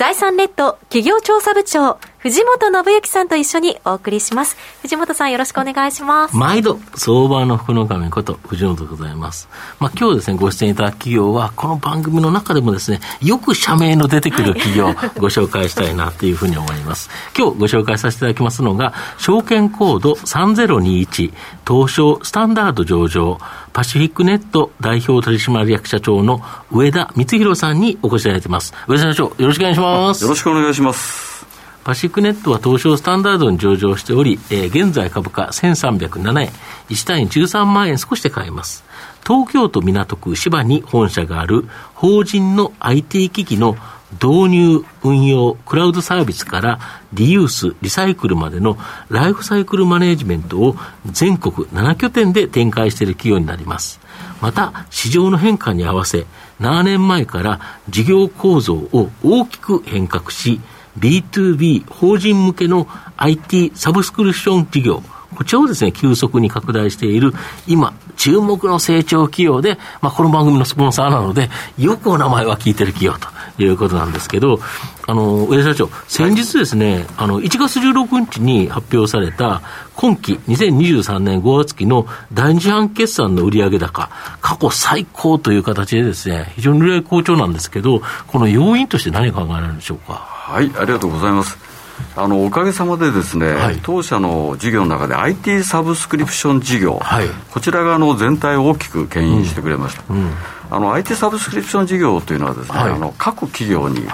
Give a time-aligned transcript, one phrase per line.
[0.00, 4.54] 財産ネット企業調査部長藤本信之さんと一緒にお送りします。
[4.82, 6.36] 藤本さんよろしくお願いします。
[6.36, 9.48] 毎度、相場の福の神こと藤本でございます。
[9.78, 17.08] まあ今日ですね、ご出演いただく企業は、この番組の中でもですね、よく社名の出てくる企業を ご紹介したいなというふうに思います。
[17.34, 21.32] 今日ご紹介させていただきますのが、証券コード3021、
[21.66, 23.38] 東証スタンダード上場、
[23.80, 28.74] パシフィックネット代表取締役社長の上田光弘さんにお越しいただいています。
[28.86, 30.22] 上田社長、よろしくお願いします。
[30.22, 31.46] よろしくお願いします。
[31.82, 36.50] パシックネットは東証スタンダードに上場しており、えー、現在株価1307円、
[36.90, 38.84] 1単位13万円少しで買えます。
[39.26, 41.64] 東京都港区芝に本社がある
[41.94, 43.78] 法人の IT 機器の
[44.12, 46.78] 導入、運用、クラウドサービスから
[47.12, 48.76] リユース、リサイクルまでの
[49.08, 54.00] ライフサイクルマネジメントを全国7拠点で展開している企業になります。
[54.40, 56.26] また、市場の変化に合わせ、
[56.60, 60.60] 7年前から事業構造を大きく変革し、
[60.98, 65.02] B2B 法人向けの IT サブスクリプション事業、
[65.34, 67.32] こちらをですね、急速に拡大している、
[67.66, 71.48] 今、注目の成長企業で、まあ、この番組のスポンサーなので、
[71.78, 73.28] よくお名前は聞いてる企業と
[73.64, 74.60] いうことなんですけど、
[75.06, 79.62] あの、上田社長、先日ですね、はい、あの、1月16日に発表された、
[79.96, 84.08] 今期2023年5月期の第二次半決算の売上高、
[84.40, 90.14] 過去最高という形でですね、非常に売上好調なんですけど、この要因として何が考えられるんでしょうか？
[90.14, 91.69] はい、ありがとうございます。
[92.16, 100.16] あのおかげさまでですね、はい、当社の事業の中で IT サブスクリプション事業、はい、こちらがあの全体を大きく牽引してくれました、うん。
[100.16, 100.32] うん、
[100.70, 104.06] あの IT サブスクリプション事業というのはですね、はい、あの各企業に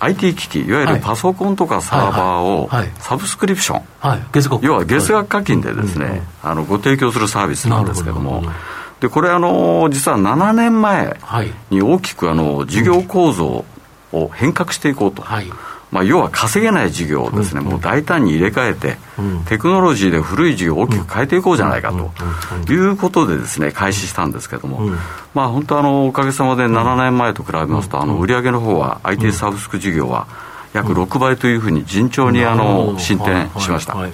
[0.00, 3.82] IT 機器いわゆるパソコンとかサーバーをサブスクリプション、
[4.62, 8.42] 要は月額課金でですね、あのご提供するサービスなんですけども。
[9.00, 11.18] でこれあの実は7年前
[11.68, 13.64] に大きくあの事業構造
[14.12, 15.20] を変革していこうと。
[15.20, 15.50] はい
[15.90, 18.96] まあ、要は稼げない事業をですね、もう大胆に入れ替えて、
[19.48, 21.92] テクノロジーで古い事業を大きく変えていこうじゃないか
[22.66, 24.90] ということでですね、開始したんですけれども、
[25.34, 30.26] まあ、本当あの、おかげさまで7年前と比べますと、あの売上の方は IT サブスク事業は
[30.72, 33.94] 約6倍というふうに順調にあの進展しました。
[33.94, 34.12] はい。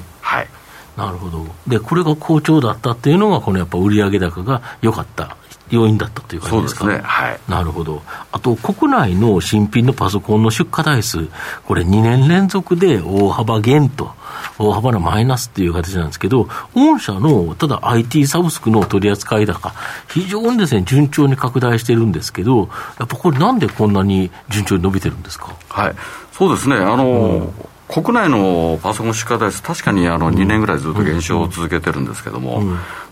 [0.97, 1.47] なるほど。
[1.67, 5.37] で、これが好調だったっていうのが、このやっぱ売上高が良かった
[5.71, 6.87] 要因だったという感じですか？
[6.87, 7.01] ね。
[7.03, 7.41] はい。
[7.49, 8.03] なるほど。
[8.33, 11.29] あと、国内の新品のパソコンの出荷台数、
[11.67, 14.11] これ2年連続で大幅減と、
[14.59, 19.73] 大幅なマイナスっていう形なんですけど、御社の、ただ IT サブスクの取り扱い高、
[20.09, 25.55] 非常にですね、順調に拡大してるんですけど、やっぱこれなんでこんなに順調に伸びてるんですか？
[25.69, 25.95] はい。
[26.33, 26.77] そうですね。
[26.77, 27.53] あの、うん
[27.91, 32.63] 国内のパソコン出荷台数、確かにあの2年ぐらいずっと減少を続けてるんですけども、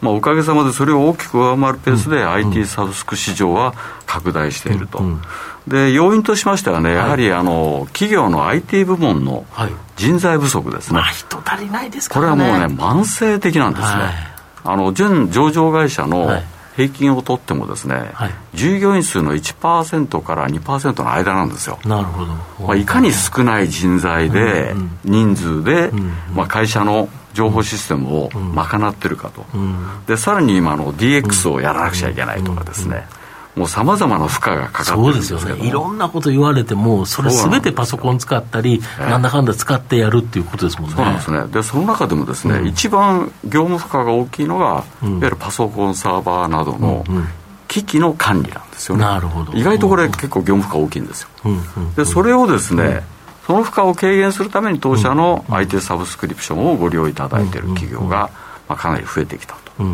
[0.00, 3.75] まあ、おかげさまでそれを大きく上回るペースで IT サブスク市場は
[4.06, 5.03] 拡大していると。
[5.67, 9.44] で要因としましてはね、やはりあの企業の IT 部門の
[9.97, 14.12] 人材不足ですね、まあ、人足りないですこれはもうね、慢性的なんですね、はい、
[14.65, 21.81] あの準上場会社の、はい平均を取ってもですね、はい、従業員数の1%から2%の間なんですよ。
[21.84, 22.34] なるほど。
[22.69, 25.91] まあ、いかに少ない人材で、人数で、
[26.33, 29.44] まあ、会社の情報システムを賄ってるかと、
[30.06, 33.09] でさらに今の DX をやらなくちゃいけないとかですね、
[33.56, 40.97] もうさまざまな負荷がかかってるんですそうですよね、いろんなこと言われても、それすべてパソコン使ったり、なんだかんだ使ってやるっていうことですもんね。
[40.97, 41.47] そうなんですね。
[41.48, 47.04] でその中でもですね、うん、一番業務負荷が大きいのが、うん、いわゆるパソコン、サーバーなどの
[47.66, 49.03] 機器の管理なんですよね。
[49.03, 49.53] なるほど。
[49.53, 51.28] 意外とこれ、結構業務負荷大きいんですよ。
[51.97, 53.03] でそれをですね、
[53.47, 58.31] その負荷を軽減するために当社の IT サブスクリプションをご利用いただいている企業が、
[58.69, 59.84] まあ、かなり増えてきたと。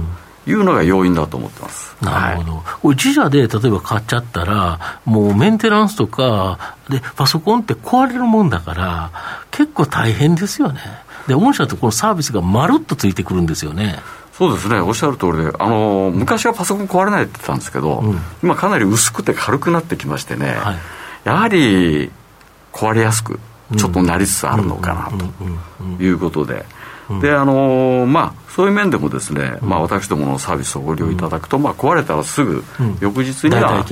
[0.47, 1.97] いうのが要因だと思ってます。
[2.01, 2.53] なるほど。
[2.57, 9.11] はい、これ自社で例えば買っちゃったら、もうメンテナンスとか、で、パソコンって壊れるもんだから、
[9.51, 10.81] 結構大変ですよね。
[11.27, 14.01] で、御社ってこのサービスがまるっとついてくるんですよね。
[14.37, 20.77] そうですね、おっしゃる通りで、あの昔はパソコン壊れないって言ってたんですけど、うん、今、かなり薄くて軽くなってきましてね、はい、
[21.25, 22.11] やはり
[22.73, 23.39] 壊れやすく、
[23.77, 25.11] ちょっとなりつつあるのかな
[25.97, 26.67] ということで、
[27.21, 32.63] であのまあそういう面でもですね、まあ、私どものサービスをご利用いただくと、まあ、壊れたらすぐ
[33.01, 33.85] 翌日には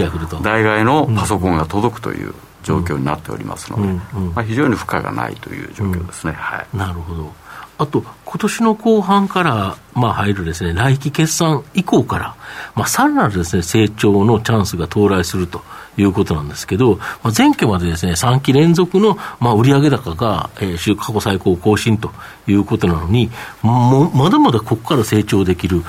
[0.43, 2.33] 代替のパソコンが届くという
[2.63, 3.93] 状況になっておりますので、
[4.35, 7.33] まあ、非常に負荷がないという状況ですね、はい、なるほど
[7.79, 12.37] あと、今年の後半から、まあ、入るですね、来期決算以降から、
[12.75, 15.63] まあ、さらなるですね、成長のチャンスが到来すると
[15.97, 22.13] いうことなんですけど、まあ、前期までですね、3期連続の、まあ、売上高が、えー、過去最高を更新と
[22.47, 23.31] いうことなのに、
[23.63, 25.83] もまだまだここから成長できる、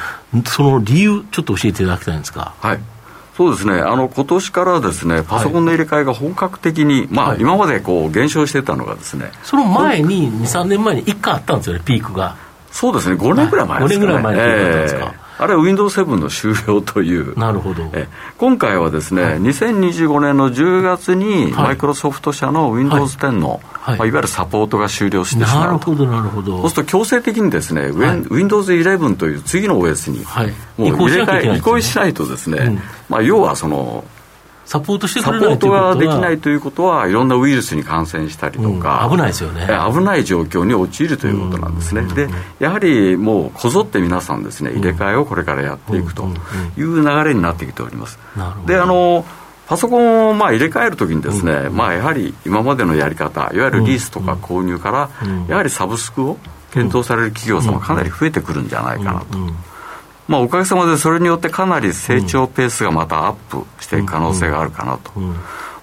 [0.46, 2.54] その理由、ちょっと教えていただきたいんですか。
[2.60, 2.93] はい
[3.36, 12.36] そうですね、あの今年からですねパソコンの入れ替えが本格的に、はい、まあ、今までこう減少してたのがですね、その前に、2、3年前に1回あったんですよね、ピークが。
[12.72, 15.14] そうですね、5年ぐらい前ですか、ね、5年ぐらい前にピークだったんですか。
[15.16, 17.90] えーあれは Windows7 の終了という、なるほど。
[17.94, 18.08] え
[18.38, 23.98] 今回はですね、はい、2025年の10月に、マイクロソフト社の Windows10 の、はい。
[23.98, 34.04] まあ、いわゆるサポートが終了してしまうと、なるほどそうすると強制的にですね、はい、Windows11 という次の OS に、はい、もう入れ替え、移行しないとですね、うん、まあ、要はその、
[34.66, 39.68] サポートしてくれないサポートができないということは、いろんなウイルスに感染したりとか、うん、危ないですよね。
[39.92, 42.30] 危ない状況に陥るということなんですね、で
[42.60, 46.28] やはりもうこぞって皆さんですね、入れ替えをこれからやっていくと
[46.78, 48.20] いう流れになってきております。
[48.66, 49.26] であの
[49.68, 55.10] パソコンをまあ入れ替えるときにですね、うん、まあ、やはり今までのやり方、いわゆるリースとか購入から、
[55.48, 56.38] やはりサブスクを
[56.74, 59.38] 検討される企業様、かなり増えてくるんじゃないかなと。
[60.28, 65.12] まあ、おかげさまでそれによってかなり成長ペースがまたアップしていく可能性があるかなと、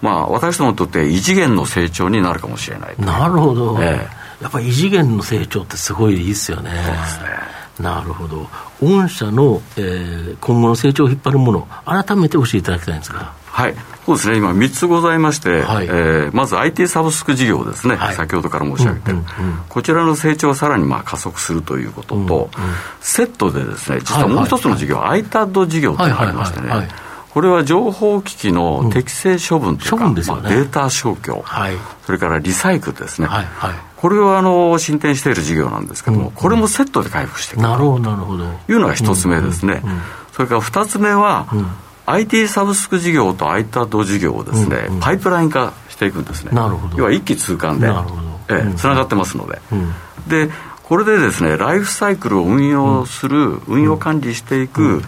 [0.00, 2.94] まあ、私どもにとって異次元の成長になるかもしれない。
[2.98, 4.08] なるほど、え
[4.40, 6.70] え、やっぱり異次元の成長ってすごいいいですよね。
[6.70, 7.60] そうですね。
[7.80, 8.48] なるほど、
[8.82, 13.32] 御社の、えー、今後の成長を引っ張るもの、改めて教えていただきたいんですが。
[13.50, 13.74] はい、
[14.06, 19.10] そうですね、今、3つございまして、はい、えー、まず IT サブスク事業ですね、はい、先ほどから申し上げて。
[19.10, 22.50] る、うんうんうん、こちらの成長をさらにまあ加速するということと、うんうん、
[23.00, 25.08] セットでですね、実はもう一つの事業、はい。
[25.10, 26.88] はい、ITAD 事業っていうのがありましてね、
[27.30, 31.74] これは情報機器の適正処分というか、うんね、まあ、データ消去、はい、
[32.04, 37.68] それからリサイクルですね、はいはい、これはあの進展している事業なんですけども、うん、これもセットで回復していくと。
[38.68, 41.66] いうのが一つ目ですね、うんうんうん、それから二つ目は、うん
[42.10, 46.52] IT サブスク事業と ITAD 事業をですね、うんうん、パイプライン化していくんですね。
[46.52, 46.96] なるほど。
[46.98, 47.88] 要は一気通貫で、
[48.48, 49.60] ええ、つながってますので。
[49.72, 49.92] うん、
[50.28, 50.50] で、
[50.82, 55.02] これでですね、ライフサイクルを運用する、運用管理していく、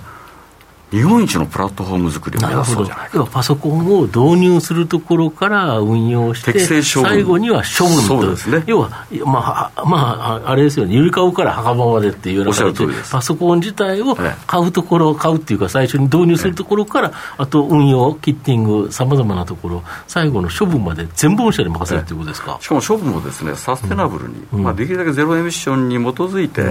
[0.92, 14.14] 日本一のプラットフォーム作りを目指そうじゃないかパソコンを導入するところから運用して、最後には処分と、ですね、要は、まあ、まあ、あれですよね、ゆりかごから墓場までっていうような形で、パソコン自体を
[14.46, 26.62] 買うところ、買うっていうか、最初に導入するところから、あと運用、キッティング、さまざまなところ、最後の処分まで全部御社に任せるということですか、しかも処分もですね、サステナブルに、うん、まあ、できるだけゼロエミッションに基づいて、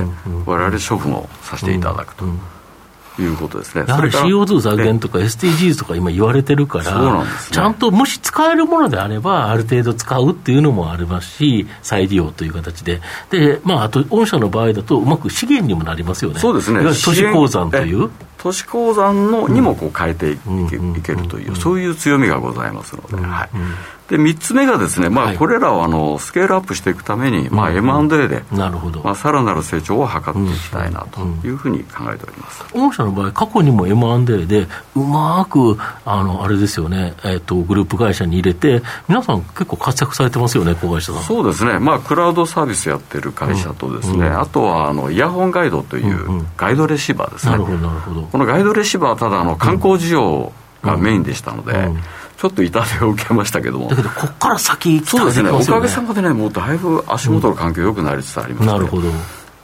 [0.45, 2.25] われわれ処分をさせていただくと。
[2.25, 2.31] うん。
[2.31, 2.39] うん
[3.19, 3.86] いうことですね。
[3.88, 16.40] やはり CO2 削減とか SDGs とか今言われてるから、ね、ちゃんともし使えるものであれば、ある程度使うっていうのもありますし、再利用という形で、で、まあ、あと、御社の場合だと、うまく資源にもなりますよね。
[16.40, 16.81] そうですね。
[16.84, 18.10] 都市鉱山という。
[18.41, 20.38] 都市鉱山のにもこう変えてい
[21.03, 23.49] けるという、そういう強みがございますので、はい、
[24.11, 29.01] で3つ目がですね、まあ、これらをあのスケールアップしていくために、まあ、M&A で、なるほど。
[29.03, 41.23] まあ、さらなる成長を図っていきたいなというふうに考えております、御社の場合、過去にも M&A で、うまくあのあれですよね、えーと、グループ会社に入れて、皆さん、結構活躍されてますよね、子会社さん。
[41.23, 47.51] そうですね、まあ、クラウドサービスやってる会社とですね、あとはあのイヤホンガイドというガイドレシーバーですね。
[47.51, 51.89] なるほどなるほどこのガイドレシーバーはただあの観光需要がメインでしたので、
[52.38, 53.89] ちょっと痛手を受けましたけども。
[53.89, 59.09] だけど、ここから先、そうですね、おかげさまでね、もうだいぶ足元の環境良くなりつつありまして、なるほど。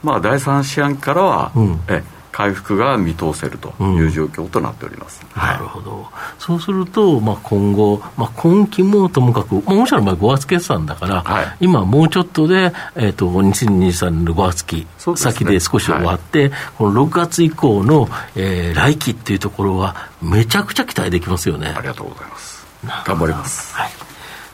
[0.02, 2.02] まあ、第三四半期からは、うん、え
[2.38, 5.28] 回復が見通せるという状況となっております、うん。
[5.40, 6.06] はい、なるほど、
[6.38, 21.74] そうすると、まあ、今後、まあ、今期もともかく、まあ、もちろん5月決算だから、はい、今、もうちょっとで、えーと、2023年の5月期、ね、先で少し終わって、はい、この6月以降の、えー、来期っていうところは、めちゃくちゃ期待できますよね。
[21.76, 22.64] ありがとうございます。
[23.04, 23.74] 頑張ります。
[23.74, 23.90] はい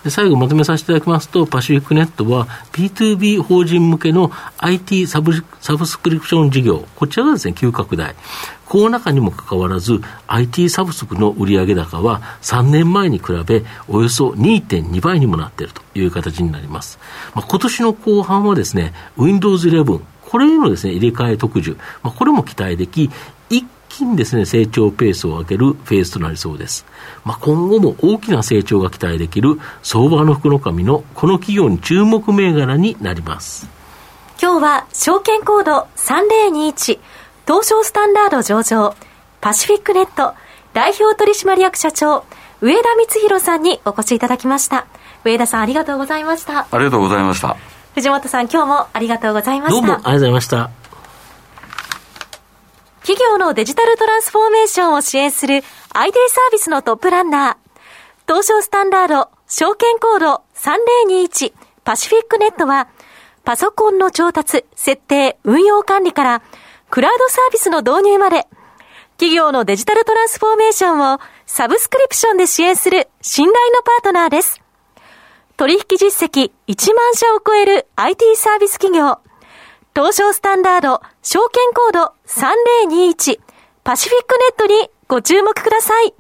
[0.05, 8.15] で最後まとめさせていただきますと、パシフィックネットは B2B 法人向けの IT サブサブスクリプション事業、こちらがですね、急拡大。
[8.67, 16.99] コロナ禍にもかかわらず、IT サブスクの売上高は3年前に比べ、およそ2.2倍にもなっているという形になります。
[17.35, 20.01] まあ、今年の後半はですね、Windows 11、
[20.35, 23.11] これへのですね、入れ替え特需、まあ、これも期待でき、
[23.95, 26.85] 一気にですね、成長ペースを上げるフェーズとなりそうです。
[27.25, 33.69] まあ、今後も大きな成長が期待できる相場の福の神のこの企業に注目銘柄になります。
[34.43, 36.99] 今日は証券コード3021
[37.47, 38.97] 東証スタンダード上場
[39.41, 40.35] パシフィックネット
[40.73, 42.25] 代表取締役社長
[42.61, 44.87] 上田光弘さんにお越しいただきました。
[45.25, 46.67] 上田さんありがとうございました。
[46.69, 47.57] ありがとうございました。
[47.95, 49.81] 藤本さん、今日もありがとうございました。
[49.81, 50.84] どうもありがとうございました。
[53.05, 57.57] 企業のデジタルトランスフォーメーションを支援する IT サービスのトップランナー、
[58.27, 61.53] 東証スタンダード、証券コード3021
[61.85, 62.89] パシフィックネットは、
[63.45, 66.43] パソコンの調達、設定、運用管理から、
[66.89, 68.49] クラウドサービスの導入まで、
[69.19, 74.63] 企業のデジタルトランスフォーメーションをサブスクリプションで支援する信頼のパートナーです。
[75.59, 79.19] 取引実績1万社を超える IT サービス企業、
[79.95, 83.40] 東証スタンダード、証券コード3021
[83.83, 86.12] パシフィックネットにご注目ください。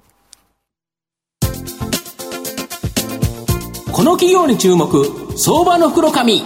[3.92, 5.04] この企業に注目、
[5.36, 6.40] 相場の袋紙。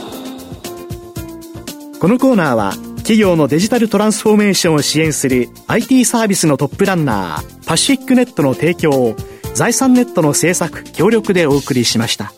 [2.00, 9.14] このコーナーは、企業のデジタルトランスフォーメーションを支援する IT サービスのトップランナー、パシフィックネットの提供を、
[9.54, 12.32] 財産ネットの政策、協力でお送りしました。